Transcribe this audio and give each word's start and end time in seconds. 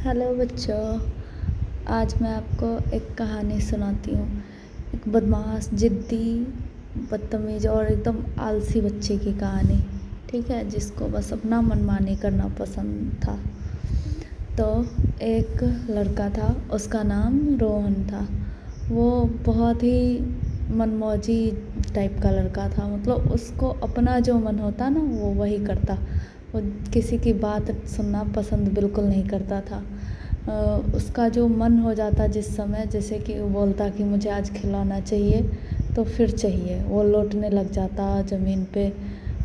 Hello 0.00 0.26
बच्चों, 0.34 1.00
आज 1.86 2.14
मैं 2.22 2.30
आपको 2.34 2.96
एक 2.96 3.08
कहानी 3.14 3.60
सुनाती 3.60 4.14
हूँ। 4.14 4.42
एक 4.94 5.08
बदमाश, 5.08 5.68
ज़िद्दी, 5.74 6.46
बदतमीज़ 7.10 7.66
और 7.68 7.86
एकदम 7.86 8.22
आलसी 8.38 8.80
बच्चे 8.80 9.16
की 9.18 9.32
कहानी, 9.32 9.78
ठीक 10.30 10.50
है, 10.50 10.68
जिसको 10.70 11.06
बस 11.06 11.32
अपना 11.32 11.60
मनमानी 11.60 12.16
करना 12.16 12.48
पसंद 12.48 13.12
था। 13.24 13.36
तो 14.56 14.86
एक 15.22 15.62
लड़का 15.90 16.30
था, 16.30 16.54
उसका 16.72 17.02
नाम 17.02 17.58
रोहन 17.58 17.94
था। 18.04 18.26
वो 18.90 19.30
बहुत 19.46 19.82
ही 19.82 20.20
मनमौजी 20.70 21.52
टाइप 21.94 22.18
का 22.22 22.30
लड़का 22.30 22.68
था 22.68 22.88
मतलब 22.88 23.30
उसको 23.32 23.68
अपना 23.68 24.18
जो 24.20 24.38
मन 24.38 24.58
होता 24.58 24.88
ना, 24.88 25.00
वो 25.00 25.32
वही 25.34 25.64
करता। 25.64 25.98
वो 26.52 26.60
किसी 26.92 27.18
की 27.18 27.32
बात 27.34 27.70
सुनना 27.88 28.22
पसंद 28.36 28.68
बिल्कुल 28.74 29.04
नहीं 29.04 29.26
करता 29.28 29.60
था। 29.62 29.82
उसका 30.96 31.28
जो 31.28 31.46
मन 31.48 31.78
हो 31.78 31.92
जाता 31.94 32.26
जिस 32.28 32.54
समय, 32.56 32.86
जैसे 32.86 33.18
कि 33.18 33.38
वो 33.40 33.48
बोलता 33.50 33.88
कि 33.88 34.04
मुझे 34.04 34.30
आज 34.30 34.50
खिलाना 34.52 35.00
चाहिए 35.00 35.42
तो 35.96 36.04
फिर 36.06 36.30
चाहिए। 36.30 36.82
वो 36.82 37.02
लौटने 37.04 37.50
लग 37.50 37.70
जाता 37.72 38.20
ज़मीन 38.24 38.64
पे 38.74 38.92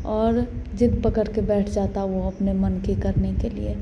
और 0.08 0.46
ज़िद 0.76 1.02
पकड़ 1.04 1.28
के 1.28 1.42
बैठ 1.44 1.70
जाता 1.70 2.04
वो 2.06 2.22
अपने 2.28 2.54
मन 2.54 2.80
की 2.86 2.96
करने 2.96 3.34
के 3.34 3.50
लिए। 3.50 3.76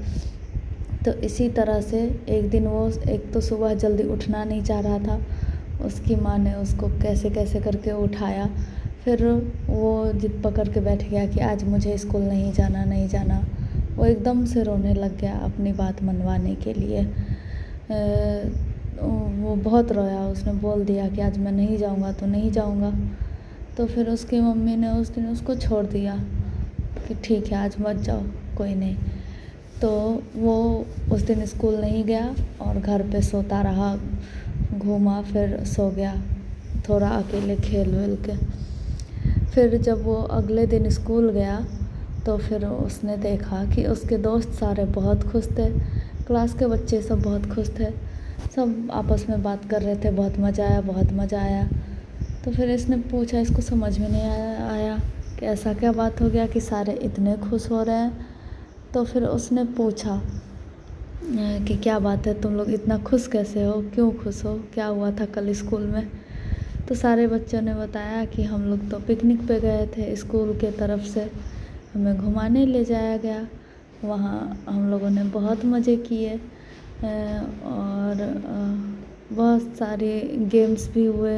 तो 1.05 1.11
इसी 1.21 1.47
तरह 1.51 1.81
से 1.81 1.99
एक 2.29 2.49
दिन 2.49 2.67
वो, 2.67 2.87
एक 3.09 3.31
तो 3.33 3.41
सुबह 3.41 3.73
जल्दी 3.75 4.03
उठना 4.05 4.43
नहीं 4.43 4.63
चाह 4.63 4.79
रहा 4.79 4.99
था, 4.99 5.19
उसकी 5.85 6.15
माँ 6.15 6.37
ने 6.37 6.53
उसको 6.55 6.87
कैसे 7.01 7.29
कैसे 7.29 7.59
करके 7.61 7.91
उठाया 7.93 8.49
फिर 9.03 9.25
वो 9.67 10.11
जिद 10.13 10.41
पकड़ 10.43 10.67
के 10.67 10.79
बैठ 10.79 11.03
गया 11.09 11.25
कि 11.27 11.39
आज 11.41 11.63
मुझे 11.63 11.97
स्कूल 11.97 12.21
नहीं 12.21 12.51
जाना 12.53 12.83
नहीं 12.85 13.07
जाना। 13.09 13.41
वो 13.95 14.05
एकदम 14.05 14.45
से 14.45 14.63
रोने 14.63 14.93
लग 14.93 15.17
गया 15.19 15.33
अपनी 15.45 15.71
बात 15.73 16.03
मनवाने 16.03 16.55
के 16.55 16.73
लिए। 16.73 17.03
वो 19.41 19.55
बहुत 19.55 19.91
रोया। 19.91 20.19
उसने 20.27 20.53
बोल 20.61 20.83
दिया 20.85 21.07
कि 21.09 21.21
आज 21.21 21.37
मैं 21.37 21.51
नहीं 21.51 21.77
जाऊँगा 21.77 22.11
तो 22.11 22.25
नहीं 22.25 22.51
जाऊँगा। 22.51 22.93
तो 23.77 23.85
फिर 23.85 24.09
उसकी 24.09 24.39
मम्मी 24.41 24.75
ने 24.75 24.89
उस 24.91 25.13
दिन 25.15 25.27
उसको 25.27 25.55
छोड़ 25.55 25.85
दिया 25.85 26.15
कि 27.07 27.15
ठीक 27.23 27.47
है, 27.47 27.57
आज 27.57 27.75
मत 27.79 27.95
जाओ, 27.97 28.21
कोई 28.57 28.73
नहीं। 28.75 28.95
तो 29.81 29.89
वो 30.35 30.85
उस 31.11 31.21
दिन 31.21 31.45
स्कूल 31.45 31.75
नहीं 31.75 32.03
गया 32.03 32.33
और 32.61 32.79
घर 32.79 33.01
पे 33.11 33.21
सोता 33.21 33.61
रहा, 33.61 33.95
घूमा, 34.77 35.21
फिर 35.23 35.63
सो 35.65 35.89
गया, 35.89 36.15
थोड़ा 36.89 37.07
अकेले 37.07 37.55
खेल 37.57 37.89
वेल 37.89 38.15
के। 38.25 38.35
फिर 39.53 39.77
जब 39.77 40.03
वो 40.03 40.15
अगले 40.31 40.65
दिन 40.67 40.89
स्कूल 40.89 41.29
गया 41.31 41.59
तो 42.25 42.37
फिर 42.37 42.65
उसने 42.65 43.17
देखा 43.17 43.63
कि 43.65 43.85
उसके 43.85 44.17
दोस्त 44.17 44.49
सारे 44.49 44.85
बहुत 44.85 45.23
खुश 45.23 45.47
थे। 45.57 45.69
क्लास 46.27 46.53
के 46.53 46.65
बच्चे 46.65 47.01
सब 47.01 47.21
बहुत 47.21 47.45
खुश 47.45 47.69
थे। 47.69 47.89
सब 48.55 48.89
आपस 48.93 49.25
में 49.29 49.41
बात 49.43 49.69
कर 49.69 49.81
रहे 49.81 49.95
थे, 49.95 50.11
बहुत 50.11 50.39
मज़ा 50.39 50.65
आया, 50.65 50.81
बहुत 50.81 51.11
मज़ा 51.13 51.41
आया। 51.41 51.67
तो 52.45 52.51
फिर 52.51 52.69
इसने 52.71 52.97
पूछा, 53.11 53.39
इसको 53.39 53.61
समझ 53.61 53.97
में 53.99 54.09
नहीं 54.09 54.21
आया 54.21 54.67
आया 54.67 54.97
कि 55.39 55.45
ऐसा 55.45 55.73
क्या 55.73 55.91
बात 55.91 56.21
हो 56.21 56.29
गया 56.29 56.45
कि 56.47 56.59
सारे 56.61 56.93
इतने 57.03 57.35
खुश 57.39 57.69
हो 57.71 57.83
रहे 57.83 57.95
हैं? 57.95 58.27
तो 58.93 59.03
फिर 59.03 59.23
उसने 59.23 59.63
पूछा 59.77 60.21
कि 61.25 61.75
क्या 61.75 61.99
बात 61.99 62.27
है, 62.27 62.41
तुम 62.41 62.55
लोग 62.55 62.69
इतना 62.71 62.97
खुश 62.97 63.27
कैसे 63.27 63.63
हो? 63.63 63.81
क्यों 63.93 64.11
खुश 64.13 64.43
हो? 64.45 64.53
क्या 64.73 64.85
हुआ 64.85 65.11
था 65.11 65.25
कल 65.25 65.53
स्कूल 65.53 65.81
में? 65.83 66.07
तो 66.89 66.95
सारे 66.95 67.27
बच्चों 67.27 67.61
ने 67.61 67.73
बताया 67.73 68.23
कि 68.25 68.43
हम 68.43 68.63
लोग 68.63 68.89
तो 68.91 68.99
पिकनिक 68.99 69.47
पे 69.47 69.59
गए 69.59 69.85
थे 69.87 70.15
स्कूल 70.15 70.53
के 70.59 70.71
तरफ़ 70.71 71.03
से। 71.03 71.29
हमें 71.93 72.17
घुमाने 72.17 72.65
ले 72.65 72.83
जाया 72.85 73.17
गया। 73.17 73.47
वहाँ 74.03 74.65
हम 74.69 74.89
लोगों 74.91 75.09
ने 75.09 75.23
बहुत 75.23 75.65
मज़े 75.65 75.95
किए। 76.09 76.35
और 77.65 78.23
बहुत 79.31 79.75
सारे 79.77 80.19
गेम्स 80.51 80.87
भी 80.87 81.05
हुए। 81.05 81.37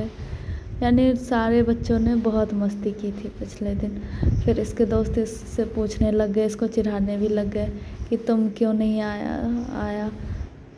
यानी 0.84 1.16
सारे 1.16 1.62
बच्चों 1.64 2.00
ने 2.00 2.16
बहुत 2.24 2.54
मस्ती 2.54 2.92
की 2.92 3.12
थी 3.12 3.30
पिछले 3.40 3.76
दिन। 3.76 4.02
फिर 4.46 4.60
इसके 4.60 4.86
दोस्त 4.86 5.18
इससे 5.18 5.66
पूछने 5.66 6.12
लग 6.12 6.32
गए, 6.32 6.46
इसको 6.46 6.68
चिढ़ाने 6.68 7.18
भी 7.18 7.28
लग 7.28 7.50
गए 7.50 7.72
कि 8.10 8.18
तुम 8.18 8.50
क्यों 8.50 8.74
नहीं 8.74 9.02
आया 9.02 9.36
आया? 9.82 10.10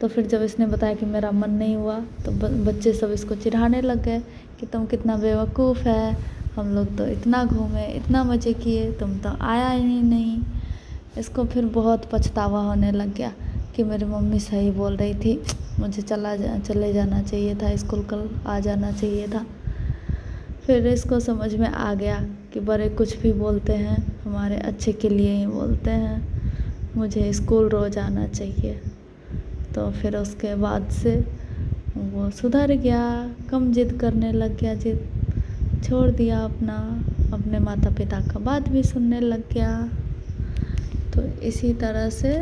तो 0.02 0.08
फिर 0.08 0.26
जब 0.28 0.42
इसने 0.42 0.66
बताया 0.66 0.94
कि 0.94 1.06
मेरा 1.06 1.32
मन 1.32 1.52
नहीं 1.52 1.76
हुआ 1.76 2.00
तो 2.26 2.32
बच्चे 2.66 2.94
सब 2.94 3.12
इसको 3.12 3.36
चिढ़ाने 3.36 3.82
लग 3.82 4.04
गए 4.04 4.20
कि 4.60 4.66
तुम 4.66 4.86
कितना 4.86 5.16
बेवकूफ़ 5.18 5.80
है, 5.80 6.18
हम 6.56 6.74
लोग 6.76 6.96
तो 6.98 7.06
इतना 7.08 7.44
घूमे, 7.46 7.86
इतना 7.88 8.24
मज़े 8.24 8.54
किए, 8.54 8.92
तुम 8.92 9.18
तो 9.18 9.30
आया 9.42 9.70
ही 9.70 10.02
नहीं। 10.02 10.42
इसको 11.18 11.44
फिर 11.46 11.66
बहुत 11.66 12.10
पछतावा 12.12 12.62
होने 12.62 12.92
लग 12.92 13.14
गया 13.14 13.32
कि 13.76 13.84
मेरी 13.84 14.06
मम्मी 14.06 14.40
सही 14.40 14.72
बोल 14.72 14.96
रही 14.96 15.14
थी, 15.16 15.42
मुझे 15.80 16.02
चला 16.02 16.36
जा, 16.36 16.58
चले 16.60 16.92
जाना 16.94 17.22
चाहिए 17.22 17.56
था, 17.56 17.76
स्कूल 17.76 18.04
कल 18.04 18.30
आ 18.48 18.60
जाना 18.60 18.92
चाहिए 18.92 19.28
था। 19.28 19.46
फिर 20.66 20.88
इसको 20.88 21.20
समझ 21.20 21.54
में 21.56 21.68
आ 21.68 21.94
गया 21.94 22.20
कि 22.54 22.60
बड़े 22.60 22.90
कुछ 22.90 23.18
भी 23.18 23.34
बोलते 23.34 23.74
हैं, 23.74 23.98
हमारे 24.24 24.58
अच्छे 24.58 24.94
के 24.94 25.10
लिए 25.10 25.34
ही 25.34 25.48
बोलते 25.48 25.92
हैं, 25.92 26.96
मुझे 26.96 27.32
स्कूल 27.34 27.70
रोज़ 27.70 28.00
आना 28.00 28.28
चाहिए। 28.28 28.80
तो 29.78 29.92
फिर 29.92 30.16
उसके 30.18 30.56
बाद 30.56 30.90
से 30.90 31.16
वो 31.98 32.30
सुधर 32.30 32.72
गया, 32.72 33.32
कम 33.52 33.72
जिद 33.72 33.98
करने 34.02 34.32
लग 34.32 34.58
गया, 34.58 34.74
जिद 34.74 35.08
छोड़ 35.84 36.12
दिया 36.12 36.40
अपना। 36.40 37.04
अपने 37.34 37.60
माता 37.60 37.90
पिता 37.90 38.20
का 38.20 38.40
बात 38.40 38.70
भी 38.70 38.84
सुनने 38.84 39.20
लग 39.20 39.44
गया। 39.54 39.90
तो 41.14 41.42
इसी 41.42 41.74
तरह 41.74 42.10
से 42.10 42.34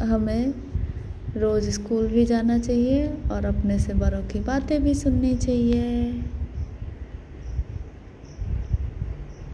हमें 0.00 0.54
रोज़ 1.36 1.70
स्कूल 1.70 2.06
भी 2.06 2.24
जाना 2.24 2.58
चाहिए 2.58 3.06
और 3.32 3.44
अपने 3.44 3.78
से 3.78 3.94
बड़ों 3.94 4.22
की 4.22 4.40
बातें 4.40 4.82
भी 4.82 4.94
सुननी 4.94 5.34
चाहिए। 5.34 6.12